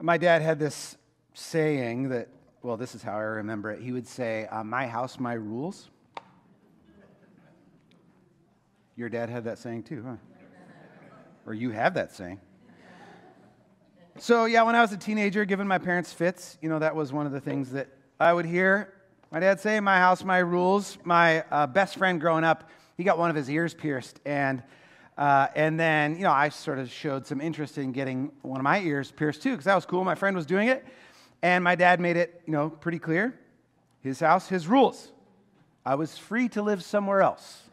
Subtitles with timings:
[0.00, 0.96] My dad had this
[1.34, 2.28] saying that,
[2.62, 3.82] well, this is how I remember it.
[3.82, 5.88] He would say, uh, My house, my rules.
[8.96, 10.16] Your dad had that saying too, huh?
[11.46, 12.40] Or you have that saying.
[14.18, 17.12] So, yeah, when I was a teenager, given my parents fits, you know, that was
[17.12, 18.92] one of the things that I would hear
[19.32, 20.98] my dad say, My house, my rules.
[21.04, 24.18] My uh, best friend growing up, he got one of his ears pierced.
[24.24, 24.60] And
[25.20, 28.64] uh, and then, you know, I sort of showed some interest in getting one of
[28.64, 30.02] my ears pierced too, because that was cool.
[30.02, 30.82] My friend was doing it.
[31.42, 33.38] And my dad made it, you know, pretty clear
[34.02, 35.12] his house, his rules.
[35.84, 37.64] I was free to live somewhere else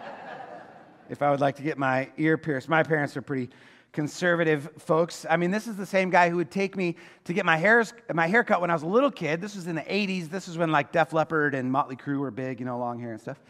[1.08, 2.68] if I would like to get my ear pierced.
[2.68, 3.48] My parents are pretty
[3.92, 5.24] conservative folks.
[5.30, 7.94] I mean, this is the same guy who would take me to get my hairs,
[8.12, 9.40] my haircut when I was a little kid.
[9.40, 10.28] This was in the 80s.
[10.28, 13.12] This is when like Def Leppard and Motley Crue were big, you know, long hair
[13.12, 13.40] and stuff.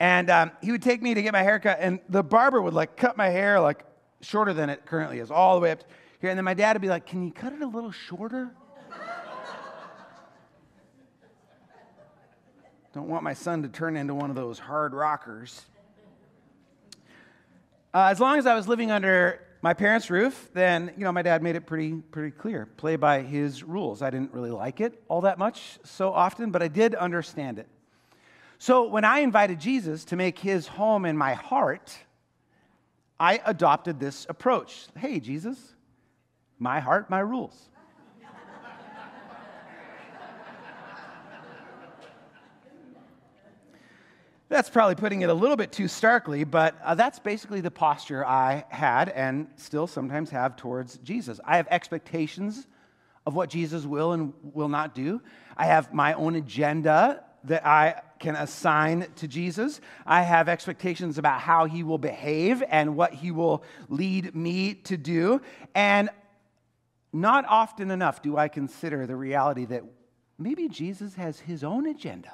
[0.00, 2.96] And um, he would take me to get my haircut, and the barber would like
[2.96, 3.84] cut my hair like
[4.20, 5.84] shorter than it currently is, all the way up
[6.20, 6.30] here.
[6.30, 8.50] And then my dad would be like, Can you cut it a little shorter?
[12.94, 15.62] Don't want my son to turn into one of those hard rockers.
[17.92, 21.22] Uh, as long as I was living under my parents' roof, then you know my
[21.22, 22.66] dad made it pretty pretty clear.
[22.76, 24.00] Play by his rules.
[24.00, 27.66] I didn't really like it all that much so often, but I did understand it.
[28.58, 31.96] So when I invited Jesus to make his home in my heart,
[33.18, 34.86] I adopted this approach.
[34.96, 35.58] Hey, Jesus,
[36.58, 37.68] my heart, my rules.
[44.50, 48.24] That's probably putting it a little bit too starkly, but uh, that's basically the posture
[48.24, 51.40] I had and still sometimes have towards Jesus.
[51.44, 52.68] I have expectations
[53.26, 55.22] of what Jesus will and will not do.
[55.56, 59.80] I have my own agenda that I can assign to Jesus.
[60.06, 64.96] I have expectations about how he will behave and what he will lead me to
[64.96, 65.42] do.
[65.74, 66.08] And
[67.12, 69.84] not often enough do I consider the reality that
[70.38, 72.32] maybe Jesus has his own agenda.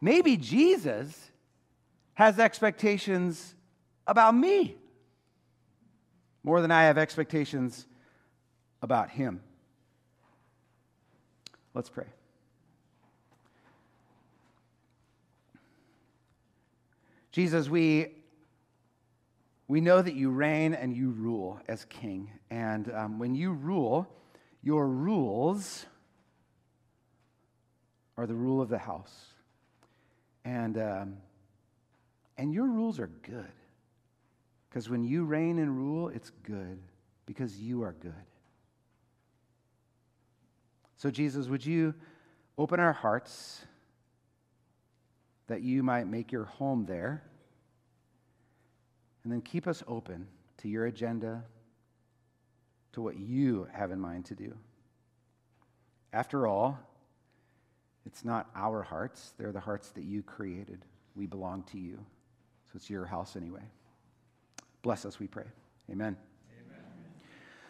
[0.00, 1.30] Maybe Jesus
[2.14, 3.54] has expectations
[4.06, 4.76] about me
[6.42, 7.86] more than I have expectations
[8.82, 9.40] about him.
[11.72, 12.06] Let's pray.
[17.34, 18.12] Jesus, we,
[19.66, 22.30] we know that you reign and you rule as king.
[22.48, 24.06] And um, when you rule,
[24.62, 25.84] your rules
[28.16, 29.24] are the rule of the house.
[30.44, 31.16] And, um,
[32.38, 33.50] and your rules are good.
[34.70, 36.78] Because when you reign and rule, it's good
[37.26, 38.14] because you are good.
[40.98, 41.94] So, Jesus, would you
[42.56, 43.66] open our hearts?
[45.46, 47.22] That you might make your home there.
[49.22, 50.26] And then keep us open
[50.58, 51.44] to your agenda,
[52.92, 54.54] to what you have in mind to do.
[56.12, 56.78] After all,
[58.06, 60.84] it's not our hearts, they're the hearts that you created.
[61.16, 62.04] We belong to you.
[62.66, 63.62] So it's your house anyway.
[64.82, 65.44] Bless us, we pray.
[65.90, 66.16] Amen.
[66.66, 66.82] Amen.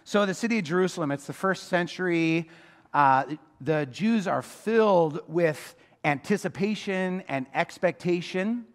[0.04, 2.48] So, the city of Jerusalem, it's the first century.
[2.92, 3.24] Uh,
[3.60, 8.66] the Jews are filled with anticipation and expectation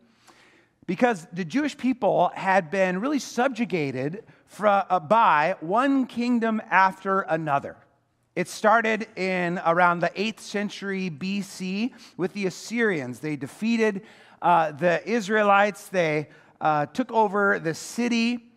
[0.88, 4.24] because the Jewish people had been really subjugated
[4.60, 7.78] uh, by one kingdom after another.
[8.36, 13.20] It started in around the 8th century BC with the Assyrians.
[13.20, 14.02] They defeated
[14.42, 16.30] uh, the Israelites, they
[16.60, 18.49] uh, took over the city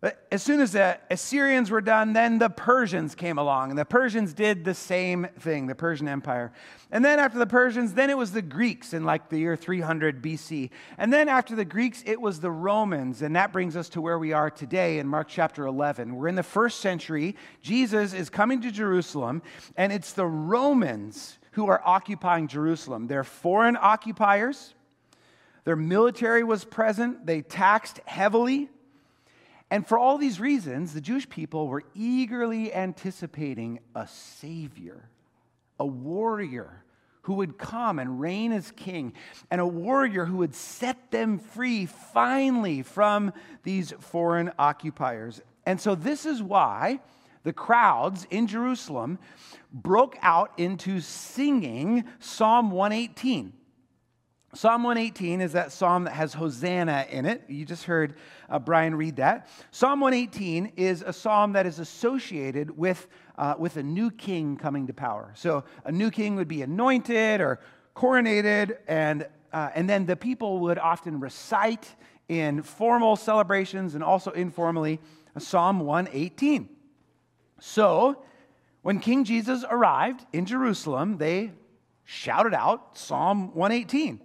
[0.00, 3.84] but as soon as the Assyrians were done, then the Persians came along, and the
[3.84, 6.52] Persians did the same thing, the Persian Empire.
[6.90, 10.22] And then after the Persians, then it was the Greeks in like the year 300
[10.22, 10.70] BC.
[10.96, 14.18] And then after the Greeks, it was the Romans, and that brings us to where
[14.18, 16.16] we are today in Mark chapter 11.
[16.16, 17.36] We're in the first century.
[17.60, 19.42] Jesus is coming to Jerusalem,
[19.76, 23.06] and it's the Romans who are occupying Jerusalem.
[23.06, 24.74] They're foreign occupiers.
[25.64, 27.26] Their military was present.
[27.26, 28.70] They taxed heavily.
[29.70, 35.08] And for all these reasons, the Jewish people were eagerly anticipating a savior,
[35.78, 36.84] a warrior
[37.22, 39.12] who would come and reign as king,
[39.50, 43.32] and a warrior who would set them free finally from
[43.62, 45.40] these foreign occupiers.
[45.66, 47.00] And so, this is why
[47.44, 49.18] the crowds in Jerusalem
[49.72, 53.52] broke out into singing Psalm 118.
[54.52, 57.44] Psalm 118 is that psalm that has Hosanna in it.
[57.46, 58.16] You just heard
[58.48, 59.48] uh, Brian read that.
[59.70, 63.06] Psalm 118 is a psalm that is associated with,
[63.38, 65.32] uh, with a new king coming to power.
[65.36, 67.60] So a new king would be anointed or
[67.94, 71.94] coronated, and, uh, and then the people would often recite
[72.28, 74.98] in formal celebrations and also informally
[75.38, 76.68] Psalm 118.
[77.60, 78.24] So
[78.82, 81.52] when King Jesus arrived in Jerusalem, they
[82.04, 84.22] shouted out Psalm 118.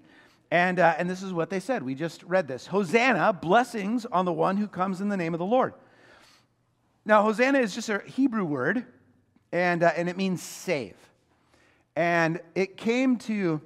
[0.52, 1.84] And, uh, and this is what they said.
[1.84, 5.40] We just read this Hosanna, blessings on the one who comes in the name of
[5.40, 5.74] the Lord.
[7.06, 8.86] Now, Hosanna is just a Hebrew word,
[9.52, 10.96] and, uh, and it means save.
[11.96, 13.62] And it came to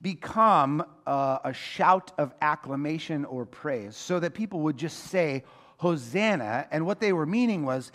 [0.00, 5.44] become uh, a shout of acclamation or praise so that people would just say,
[5.78, 6.66] Hosanna.
[6.70, 7.92] And what they were meaning was,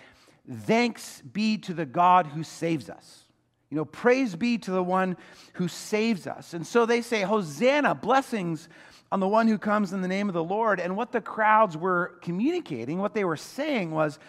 [0.52, 3.26] thanks be to the God who saves us.
[3.70, 5.16] You know, praise be to the one
[5.54, 6.54] who saves us.
[6.54, 8.68] And so they say, Hosanna, blessings
[9.12, 10.80] on the one who comes in the name of the Lord.
[10.80, 14.20] And what the crowds were communicating, what they were saying was,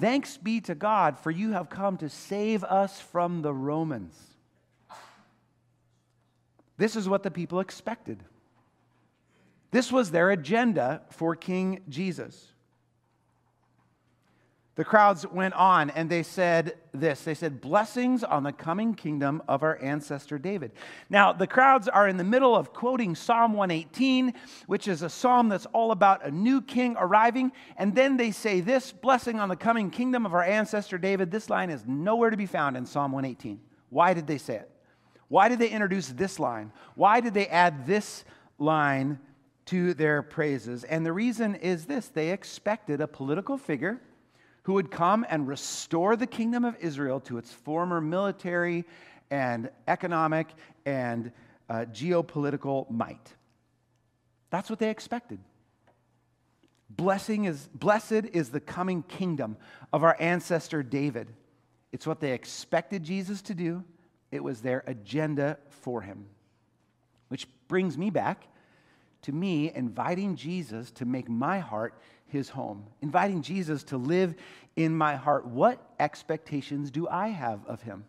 [0.00, 4.16] Thanks be to God, for you have come to save us from the Romans.
[6.76, 8.22] This is what the people expected.
[9.70, 12.52] This was their agenda for King Jesus
[14.76, 17.22] the crowds went on and they said this.
[17.22, 20.72] They said blessings on the coming kingdom of our ancestor david.
[21.10, 24.34] Now the crowds are in the middle of quoting psalm 118
[24.66, 27.52] which is a psalm that's all about a new king arriving.
[27.78, 31.30] And then they say this blessing on the coming kingdom of our ancestor david.
[31.30, 34.70] This line is nowhere to be found in psalm 118 why did they say it?
[35.28, 36.72] Why did they introduce this line?
[36.94, 38.24] Why did they add this
[38.58, 39.18] line
[39.66, 40.84] to their praises?
[40.84, 42.08] And the reason is this.
[42.08, 44.00] They expected a political figure
[44.66, 48.84] who would come and restore the kingdom of Israel to its former military
[49.30, 50.48] and economic
[50.84, 51.30] and
[51.70, 53.32] uh, geopolitical might.
[54.50, 55.38] That's what they expected.
[56.90, 59.56] Blessing is, blessed is the coming kingdom
[59.92, 61.28] of our ancestor David.
[61.92, 63.84] It's what they expected Jesus to do,
[64.32, 66.26] it was their agenda for him.
[67.28, 68.48] Which brings me back
[69.22, 71.94] to me inviting Jesus to make my heart
[72.28, 74.34] his home, inviting Jesus to live
[74.74, 75.46] in my heart.
[75.46, 78.04] What expectations do I have of him?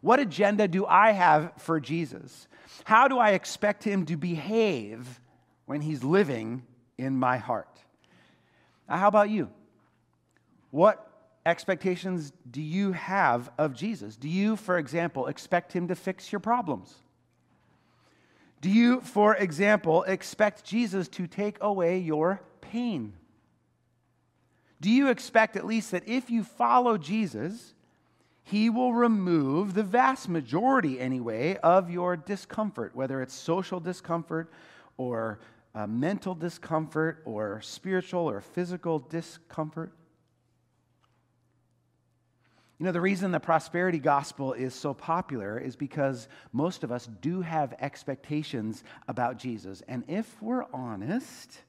[0.00, 2.46] What agenda do I have for Jesus?
[2.84, 5.20] How do I expect him to behave
[5.66, 6.62] when he's living
[6.98, 7.80] in my heart?
[8.88, 9.50] Now, how about you?
[10.70, 11.02] What
[11.44, 14.16] expectations do you have of Jesus?
[14.16, 16.94] Do you, for example, expect him to fix your problems?
[18.60, 22.40] Do you, for example, expect Jesus to take away your
[22.70, 23.12] pain?
[24.80, 27.74] Do you expect at least that if you follow Jesus,
[28.42, 34.52] he will remove the vast majority, anyway, of your discomfort, whether it's social discomfort
[34.96, 35.40] or
[35.74, 39.92] uh, mental discomfort or spiritual or physical discomfort?
[42.78, 47.08] You know, the reason the prosperity gospel is so popular is because most of us
[47.22, 49.82] do have expectations about Jesus.
[49.88, 51.62] And if we're honest,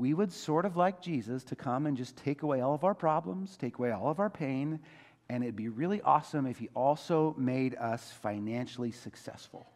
[0.00, 2.94] we would sort of like Jesus to come and just take away all of our
[2.94, 4.80] problems, take away all of our pain,
[5.28, 9.66] and it'd be really awesome if he also made us financially successful.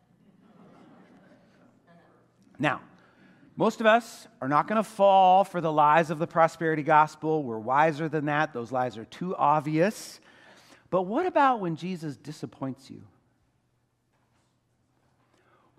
[2.58, 2.80] now,
[3.54, 7.44] most of us are not going to fall for the lies of the prosperity gospel.
[7.44, 8.54] We're wiser than that.
[8.54, 10.20] Those lies are too obvious.
[10.88, 13.02] But what about when Jesus disappoints you?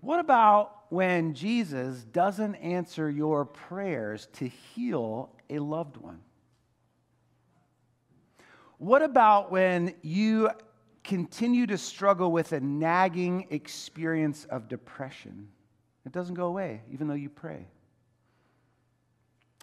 [0.00, 6.20] What about when Jesus doesn't answer your prayers to heal a loved one?
[8.78, 10.50] What about when you
[11.02, 15.48] continue to struggle with a nagging experience of depression?
[16.04, 17.66] It doesn't go away, even though you pray.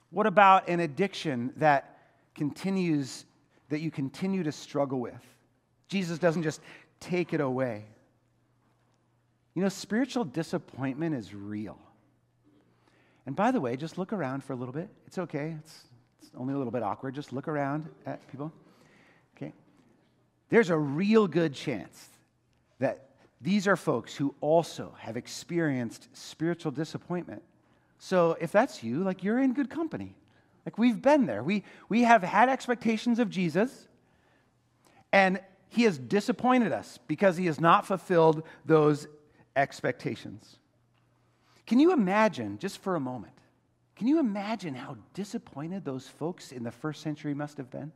[0.09, 1.97] What about an addiction that
[2.35, 3.25] continues,
[3.69, 5.21] that you continue to struggle with?
[5.87, 6.61] Jesus doesn't just
[6.99, 7.85] take it away.
[9.55, 11.77] You know, spiritual disappointment is real.
[13.25, 14.89] And by the way, just look around for a little bit.
[15.07, 15.83] It's okay, it's,
[16.21, 17.15] it's only a little bit awkward.
[17.15, 18.51] Just look around at people.
[19.37, 19.53] Okay?
[20.49, 22.09] There's a real good chance
[22.79, 23.09] that
[23.41, 27.43] these are folks who also have experienced spiritual disappointment.
[27.99, 30.15] So if that's you, like you're in good company.
[30.65, 31.43] Like we've been there.
[31.43, 33.87] We, we have had expectations of Jesus,
[35.11, 39.07] and he has disappointed us because he has not fulfilled those
[39.55, 40.57] expectations.
[41.65, 43.33] Can you imagine, just for a moment,
[43.95, 47.91] can you imagine how disappointed those folks in the first century must have been?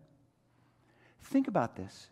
[1.22, 2.10] Think about this.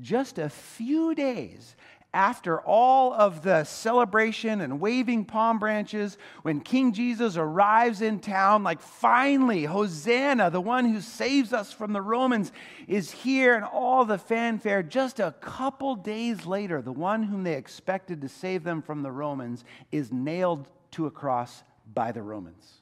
[0.00, 1.76] Just a few days
[2.14, 8.62] after all of the celebration and waving palm branches, when King Jesus arrives in town,
[8.62, 12.52] like finally, Hosanna, the one who saves us from the Romans,
[12.86, 14.82] is here, and all the fanfare.
[14.84, 19.12] Just a couple days later, the one whom they expected to save them from the
[19.12, 22.80] Romans is nailed to a cross by the Romans.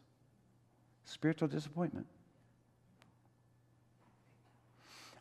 [1.07, 2.07] Spiritual disappointment.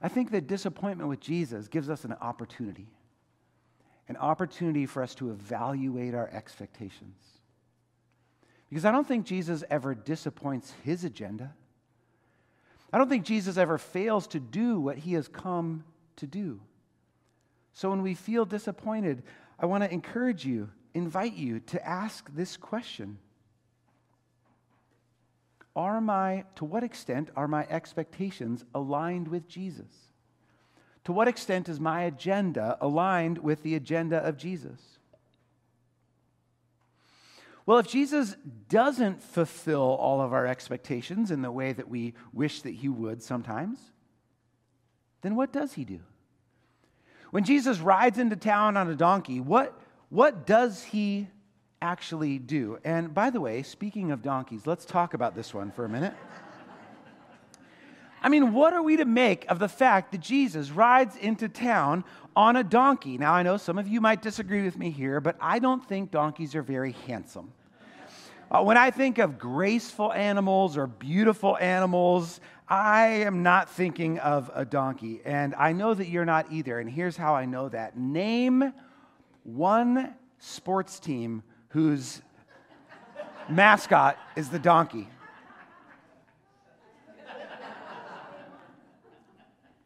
[0.01, 2.87] I think that disappointment with Jesus gives us an opportunity
[4.11, 7.15] an opportunity for us to evaluate our expectations.
[8.67, 11.53] Because I don't think Jesus ever disappoints his agenda.
[12.91, 15.85] I don't think Jesus ever fails to do what he has come
[16.17, 16.59] to do.
[17.71, 19.23] So when we feel disappointed,
[19.57, 23.17] I want to encourage you, invite you to ask this question
[25.73, 30.10] Are my, to what extent are my expectations aligned with Jesus?
[31.05, 34.79] To what extent is my agenda aligned with the agenda of Jesus?
[37.65, 38.35] Well, if Jesus
[38.69, 43.21] doesn't fulfill all of our expectations in the way that we wish that he would
[43.21, 43.79] sometimes,
[45.21, 45.99] then what does he do?
[47.29, 49.79] When Jesus rides into town on a donkey, what,
[50.09, 51.27] what does he
[51.81, 52.77] actually do?
[52.83, 56.13] And by the way, speaking of donkeys, let's talk about this one for a minute.
[58.21, 62.03] I mean, what are we to make of the fact that Jesus rides into town
[62.35, 63.17] on a donkey?
[63.17, 66.11] Now, I know some of you might disagree with me here, but I don't think
[66.11, 67.51] donkeys are very handsome.
[68.51, 74.51] Uh, when I think of graceful animals or beautiful animals, I am not thinking of
[74.53, 75.21] a donkey.
[75.25, 76.79] And I know that you're not either.
[76.79, 78.73] And here's how I know that name
[79.43, 82.21] one sports team whose
[83.49, 85.07] mascot is the donkey.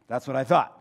[0.08, 0.72] That's what I thought.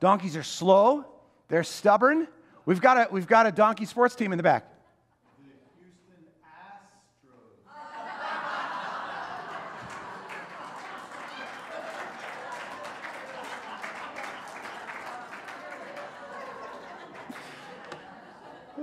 [0.00, 1.04] Donkeys are slow,
[1.48, 2.26] they're stubborn.
[2.64, 4.68] We've got a, we've got a donkey sports team in the back.
[5.38, 5.92] Houston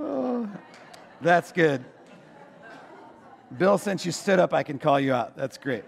[0.02, 0.40] Astros.
[1.22, 1.84] that's good.
[3.58, 5.36] Bill, since you stood up, I can call you out.
[5.36, 5.84] That's great.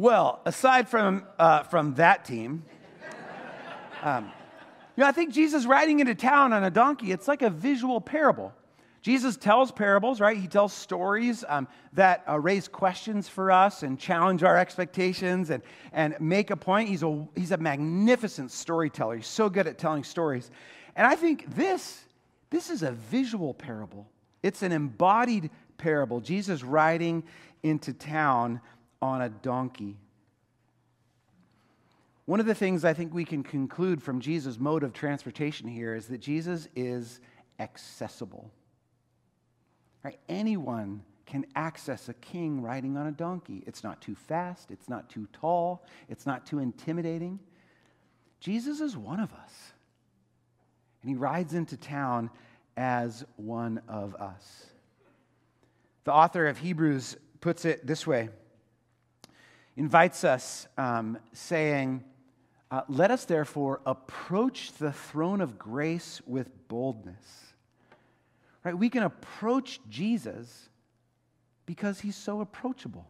[0.00, 2.64] Well, aside from, uh, from that team,
[4.02, 4.32] um,
[4.96, 8.00] you know, I think Jesus riding into town on a donkey, it's like a visual
[8.00, 8.54] parable.
[9.02, 10.38] Jesus tells parables, right?
[10.38, 15.62] He tells stories um, that uh, raise questions for us and challenge our expectations and,
[15.92, 16.88] and make a point.
[16.88, 19.16] He's a, he's a magnificent storyteller.
[19.16, 20.50] He's so good at telling stories.
[20.96, 22.06] And I think this,
[22.48, 24.08] this is a visual parable,
[24.42, 26.20] it's an embodied parable.
[26.22, 27.22] Jesus riding
[27.62, 28.62] into town
[29.02, 29.96] on a donkey.
[32.26, 35.94] One of the things I think we can conclude from Jesus' mode of transportation here
[35.94, 37.20] is that Jesus is
[37.58, 38.50] accessible.
[40.04, 40.18] Right?
[40.28, 43.62] Anyone can access a king riding on a donkey.
[43.66, 47.38] It's not too fast, it's not too tall, it's not too intimidating.
[48.40, 49.72] Jesus is one of us.
[51.02, 52.30] And he rides into town
[52.76, 54.66] as one of us.
[56.04, 58.30] The author of Hebrews puts it this way
[59.80, 62.04] invites us, um, saying,
[62.70, 67.54] uh, Let us therefore approach the throne of grace with boldness.
[68.62, 68.76] Right?
[68.76, 70.68] We can approach Jesus
[71.64, 73.08] because he's so approachable.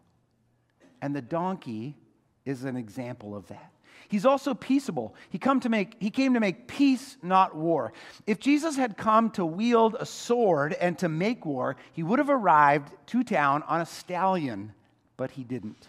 [1.02, 1.96] And the donkey
[2.44, 3.72] is an example of that.
[4.06, 5.16] He's also peaceable.
[5.28, 7.92] He, come to make, he came to make peace, not war.
[8.28, 12.30] If Jesus had come to wield a sword and to make war, he would have
[12.30, 14.72] arrived to town on a stallion,
[15.16, 15.88] but he didn't.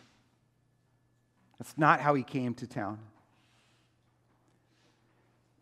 [1.62, 2.98] That's not how he came to town.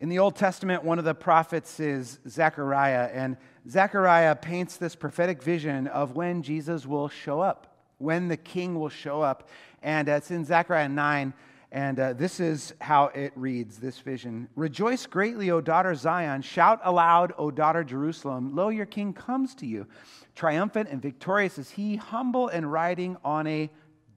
[0.00, 3.36] In the Old Testament, one of the prophets is Zechariah, and
[3.68, 8.88] Zechariah paints this prophetic vision of when Jesus will show up, when the king will
[8.88, 9.50] show up.
[9.82, 11.34] And uh, it's in Zechariah 9,
[11.70, 16.40] and uh, this is how it reads this vision Rejoice greatly, O daughter Zion.
[16.40, 18.56] Shout aloud, O daughter Jerusalem.
[18.56, 19.86] Lo, your king comes to you.
[20.34, 23.68] Triumphant and victorious is he, humble and riding on a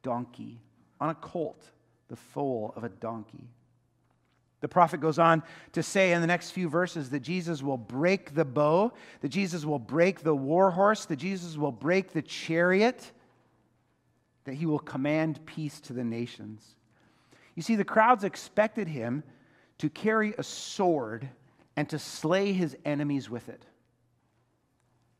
[0.01, 0.61] donkey,
[1.01, 1.72] on a colt
[2.13, 3.49] the foal of a donkey.
[4.61, 5.41] The prophet goes on
[5.71, 9.65] to say in the next few verses that Jesus will break the bow, that Jesus
[9.65, 13.11] will break the war horse, that Jesus will break the chariot,
[14.43, 16.75] that he will command peace to the nations.
[17.55, 19.23] You see, the crowds expected him
[19.79, 21.27] to carry a sword
[21.75, 23.65] and to slay his enemies with it.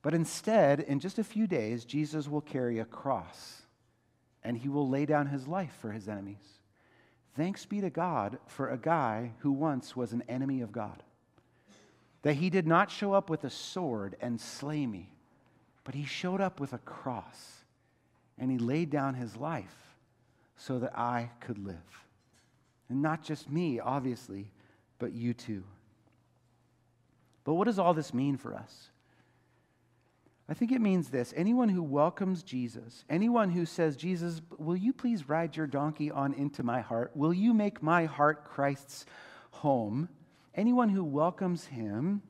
[0.04, 3.64] But instead, in just a few days, Jesus will carry a cross
[4.44, 6.60] and he will lay down his life for his enemies.
[7.36, 11.02] Thanks be to God for a guy who once was an enemy of God.
[12.22, 15.10] That he did not show up with a sword and slay me,
[15.84, 17.64] but he showed up with a cross
[18.38, 19.96] and he laid down his life
[20.56, 22.06] so that I could live.
[22.90, 24.52] And not just me, obviously,
[25.00, 25.64] but you too.
[27.44, 28.90] But what does all this mean for us?
[30.50, 34.92] I think it means this anyone who welcomes Jesus, anyone who says, Jesus, will you
[34.92, 37.12] please ride your donkey on into my heart?
[37.16, 39.06] Will you make my heart Christ's
[39.52, 40.10] home?
[40.54, 42.22] Anyone who welcomes him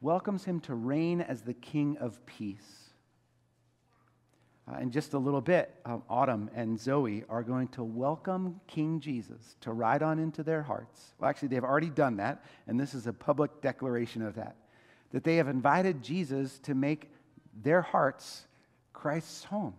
[0.00, 2.90] welcomes him to reign as the King of peace.
[4.70, 9.00] Uh, in just a little bit, um, Autumn and Zoe are going to welcome King
[9.00, 11.14] Jesus to ride on into their hearts.
[11.18, 14.56] Well, actually, they've already done that, and this is a public declaration of that.
[15.12, 17.10] That they have invited Jesus to make
[17.62, 18.46] their hearts
[18.92, 19.74] Christ's home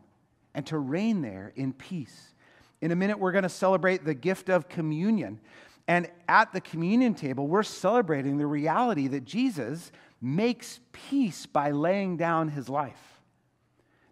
[0.54, 2.34] and to reign there in peace.
[2.82, 5.40] In a minute, we're going to celebrate the gift of communion.
[5.88, 12.18] And at the communion table, we're celebrating the reality that Jesus makes peace by laying
[12.18, 13.12] down his life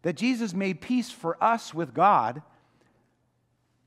[0.01, 2.41] that Jesus made peace for us with God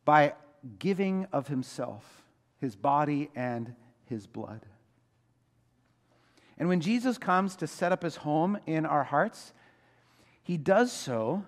[0.05, 0.35] by
[0.79, 2.23] giving of himself,
[2.61, 3.75] his body and
[4.07, 4.61] his blood.
[6.59, 9.53] And when Jesus comes to set up his home in our hearts,
[10.43, 11.45] he does so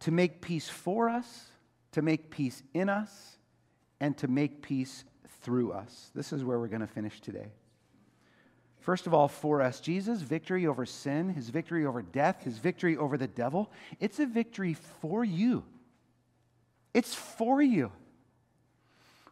[0.00, 1.46] to make peace for us,
[1.92, 3.38] to make peace in us,
[4.00, 5.04] and to make peace
[5.40, 6.10] through us.
[6.14, 7.48] This is where we're going to finish today.
[8.80, 12.96] First of all, for us, Jesus' victory over sin, his victory over death, his victory
[12.96, 15.64] over the devil, it's a victory for you.
[16.94, 17.92] It's for you.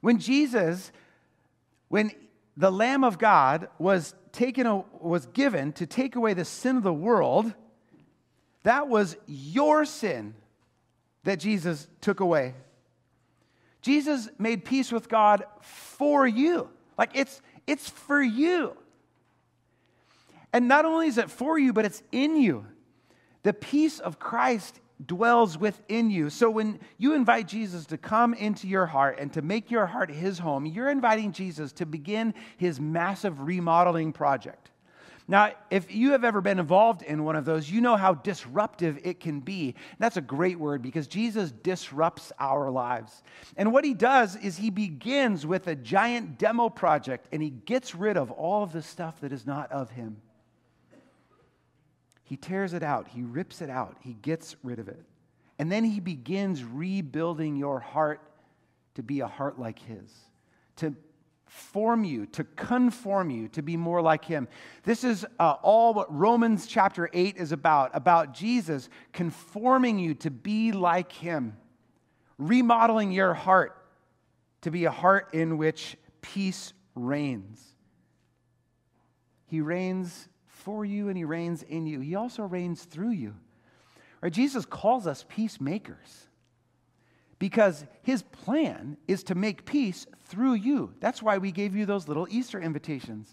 [0.01, 0.93] When Jesus,
[1.89, 2.11] when
[2.57, 6.93] the Lamb of God was taken, was given to take away the sin of the
[6.93, 7.53] world,
[8.63, 10.35] that was your sin
[11.25, 12.55] that Jesus took away.
[13.83, 16.69] Jesus made peace with God for you.
[16.99, 18.77] Like it's, it's for you.
[20.53, 22.67] And not only is it for you, but it's in you.
[23.43, 26.31] The peace of Christ dwells within you.
[26.31, 30.11] So when you invite Jesus to come into your heart and to make your heart
[30.11, 34.71] his home, you're inviting Jesus to begin his massive remodeling project.
[35.29, 39.01] Now, if you have ever been involved in one of those, you know how disruptive
[39.03, 39.75] it can be.
[39.99, 43.25] That's a great word because Jesus disrupts our lives.
[43.57, 47.93] And what he does is he begins with a giant demo project and he gets
[47.95, 50.19] rid of all of the stuff that is not of him.
[52.27, 55.01] He tears it out, he rips it out, he gets rid of it.
[55.61, 58.21] And then he begins rebuilding your heart
[58.97, 60.13] to be a heart like his,
[60.77, 60.93] to
[61.47, 64.49] form you, to conform you, to be more like him.
[64.83, 70.31] This is uh, all what Romans chapter 8 is about about Jesus conforming you to
[70.31, 71.57] be like him,
[72.39, 73.81] remodeling your heart
[74.63, 77.63] to be a heart in which peace reigns.
[79.47, 80.29] He reigns
[80.67, 82.01] for you and he reigns in you.
[82.01, 83.37] He also reigns through you.
[84.21, 84.33] Right?
[84.33, 86.27] Jesus calls us peacemakers
[87.39, 90.93] because his plan is to make peace through you.
[90.99, 93.33] That's why we gave you those little Easter invitations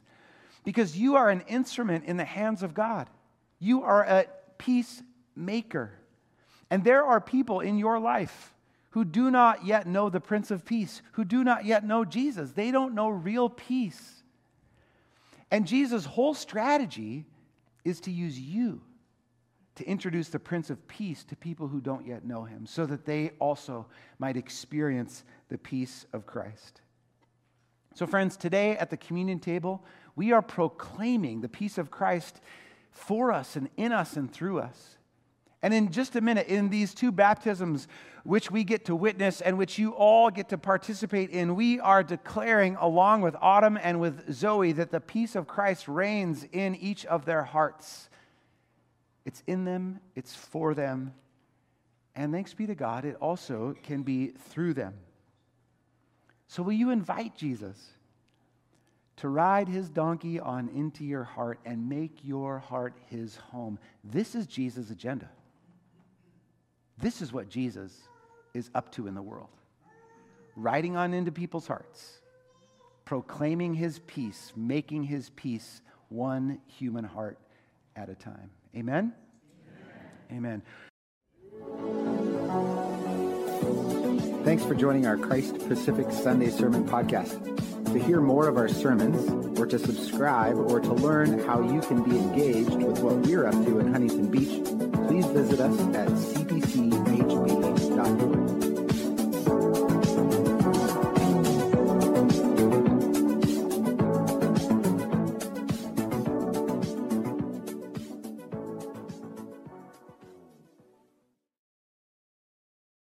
[0.63, 3.09] because you are an instrument in the hands of God.
[3.57, 4.27] You are a
[4.59, 5.91] peacemaker.
[6.69, 8.53] And there are people in your life
[8.91, 12.51] who do not yet know the Prince of Peace, who do not yet know Jesus.
[12.51, 14.12] They don't know real peace.
[15.53, 17.25] And Jesus' whole strategy
[17.85, 18.81] is to use you
[19.75, 23.05] to introduce the Prince of Peace to people who don't yet know him, so that
[23.05, 23.85] they also
[24.17, 26.81] might experience the peace of Christ.
[27.93, 29.85] So, friends, today at the communion table,
[30.15, 32.41] we are proclaiming the peace of Christ
[32.89, 34.97] for us and in us and through us.
[35.63, 37.87] And in just a minute, in these two baptisms,
[38.25, 42.03] which we get to witness and which you all get to participate in, we are
[42.03, 47.05] declaring, along with Autumn and with Zoe, that the peace of Christ reigns in each
[47.05, 48.09] of their hearts.
[49.23, 51.13] It's in them, it's for them,
[52.13, 54.93] and thanks be to God, it also can be through them.
[56.47, 57.77] So, will you invite Jesus
[59.15, 63.79] to ride his donkey on into your heart and make your heart his home?
[64.03, 65.29] This is Jesus' agenda.
[66.99, 68.07] This is what Jesus
[68.53, 69.49] is up to in the world
[70.55, 72.19] riding on into people's hearts,
[73.05, 77.39] proclaiming his peace, making his peace one human heart
[77.95, 78.51] at a time.
[78.75, 79.13] Amen?
[80.31, 80.61] Amen.
[80.61, 80.61] Amen.
[84.43, 87.49] Thanks for joining our Christ Pacific Sunday Sermon Podcast.
[87.93, 92.03] To hear more of our sermons, or to subscribe, or to learn how you can
[92.03, 94.67] be engaged with what we're up to in Huntington Beach,
[95.07, 96.83] please visit us at cpchb.org.